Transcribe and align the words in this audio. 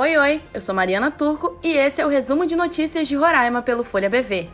Oi, 0.00 0.16
oi, 0.16 0.40
eu 0.54 0.62
sou 0.62 0.74
Mariana 0.74 1.10
Turco 1.10 1.58
e 1.62 1.76
esse 1.76 2.00
é 2.00 2.06
o 2.06 2.08
resumo 2.08 2.46
de 2.46 2.56
notícias 2.56 3.06
de 3.06 3.14
Roraima 3.14 3.60
pelo 3.60 3.84
Folha 3.84 4.08
BV. 4.08 4.48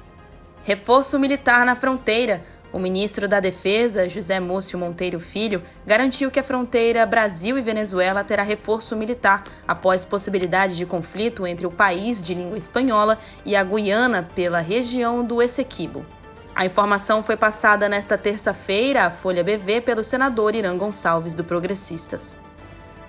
Reforço 0.65 1.21
militar 1.21 1.65
na 1.65 1.77
fronteira. 1.77 2.43
O 2.73 2.81
ministro 2.81 3.29
da 3.29 3.39
Defesa, 3.39 4.09
José 4.09 4.41
Múcio 4.41 4.77
Monteiro 4.77 5.21
Filho, 5.21 5.63
garantiu 5.87 6.33
que 6.33 6.41
a 6.41 6.43
fronteira 6.43 7.07
Brasil 7.07 7.57
e 7.57 7.63
Venezuela 7.63 8.25
terá 8.25 8.43
reforço 8.43 8.97
militar 8.97 9.45
após 9.69 10.05
possibilidade 10.05 10.77
de 10.77 10.85
conflito 10.85 11.47
entre 11.47 11.65
o 11.65 11.71
país 11.71 12.21
de 12.21 12.35
língua 12.35 12.59
espanhola 12.59 13.17
e 13.45 13.55
a 13.55 13.63
Guiana 13.63 14.29
pela 14.35 14.59
região 14.59 15.25
do 15.25 15.41
Essequibo. 15.41 16.05
A 16.57 16.67
informação 16.67 17.23
foi 17.23 17.37
passada 17.37 17.89
nesta 17.89 18.19
terça-feira 18.19 19.05
à 19.05 19.13
Folha 19.13 19.45
BV 19.45 19.83
pelo 19.83 20.03
senador 20.03 20.57
Irã 20.57 20.77
Gonçalves, 20.77 21.35
do 21.35 21.45
Progressistas. 21.45 22.37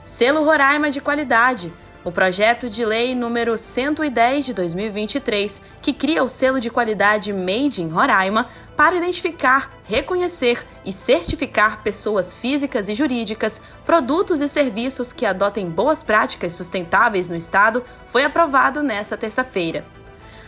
Selo 0.04 0.44
Roraima 0.44 0.92
de 0.92 1.02
qualidade 1.02 1.74
o 2.04 2.12
projeto 2.12 2.70
de 2.70 2.86
lei 2.86 3.14
número 3.14 3.58
110 3.58 4.46
de 4.46 4.54
2023, 4.54 5.62
que 5.82 5.92
cria 5.92 6.24
o 6.24 6.30
selo 6.30 6.60
de 6.60 6.70
qualidade 6.70 7.34
Made 7.34 7.82
in 7.82 7.90
Roraima 7.90 8.48
para 8.76 8.96
identificar, 8.96 9.72
reconhecer 9.84 10.66
e 10.86 10.94
certificar 10.94 11.82
pessoas 11.82 12.36
físicas 12.36 12.88
e 12.88 12.94
jurídicas, 12.94 13.62
produtos 13.86 14.40
e 14.42 14.48
serviços 14.48 15.12
que 15.12 15.26
adotem 15.26 15.70
boas 15.70 16.04
práticas 16.04 16.54
sustentáveis 16.54 17.28
no 17.28 17.36
estado, 17.36 17.84
foi 18.08 18.24
aprovado 18.24 18.82
nesta 18.84 19.18
terça-feira. 19.18 19.84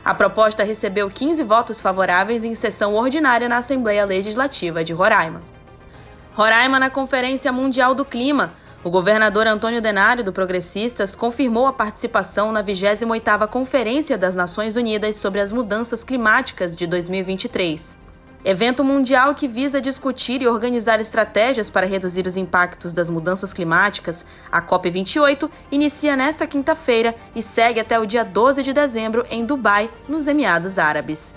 A 0.03 0.13
proposta 0.13 0.63
recebeu 0.63 1.09
15 1.09 1.43
votos 1.43 1.81
favoráveis 1.81 2.43
em 2.43 2.55
sessão 2.55 2.95
ordinária 2.95 3.49
na 3.49 3.57
Assembleia 3.57 4.05
Legislativa 4.05 4.83
de 4.83 4.93
Roraima. 4.93 5.41
Roraima 6.33 6.79
na 6.79 6.89
Conferência 6.89 7.51
Mundial 7.51 7.93
do 7.93 8.05
Clima. 8.05 8.53
O 8.81 8.89
governador 8.89 9.45
Antônio 9.45 9.81
Denário, 9.81 10.23
do 10.23 10.31
Progressistas, 10.31 11.13
confirmou 11.13 11.67
a 11.67 11.73
participação 11.73 12.49
na 12.49 12.63
28ª 12.63 13.45
Conferência 13.45 14.17
das 14.17 14.33
Nações 14.33 14.77
Unidas 14.77 15.17
sobre 15.17 15.41
as 15.41 15.51
Mudanças 15.51 16.01
Climáticas 16.01 16.77
de 16.77 16.87
2023. 16.87 17.99
Evento 18.45 18.81
mundial 18.81 19.35
que 19.35 19.49
visa 19.49 19.81
discutir 19.81 20.41
e 20.41 20.47
organizar 20.47 21.01
estratégias 21.01 21.69
para 21.69 21.85
reduzir 21.85 22.25
os 22.25 22.37
impactos 22.37 22.93
das 22.93 23.09
mudanças 23.09 23.51
climáticas, 23.51 24.25
a 24.49 24.61
COP28 24.61 25.49
inicia 25.69 26.15
nesta 26.15 26.47
quinta-feira 26.47 27.13
e 27.35 27.43
segue 27.43 27.81
até 27.81 27.99
o 27.99 28.05
dia 28.05 28.23
12 28.23 28.63
de 28.63 28.71
dezembro 28.71 29.25
em 29.29 29.45
Dubai, 29.45 29.89
nos 30.07 30.25
Emiados 30.25 30.77
Árabes. 30.77 31.35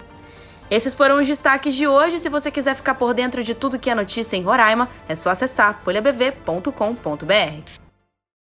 Esses 0.73 0.95
foram 0.95 1.20
os 1.20 1.28
destaques 1.28 1.75
de 1.75 1.87
hoje. 1.87 2.19
Se 2.19 2.31
você 2.31 2.51
quiser 2.51 2.75
ficar 2.75 2.95
por 2.95 3.12
dentro 3.12 3.45
de 3.45 3.55
tudo 3.55 3.78
que 3.78 3.91
é 3.91 3.95
notícia 3.95 4.39
em 4.39 4.42
Roraima, 4.42 4.89
é 5.06 5.14
só 5.14 5.29
acessar 5.29 5.79
folhabv.com.br. 5.84 7.82